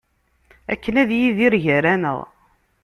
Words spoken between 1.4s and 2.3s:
gar-aneɣ.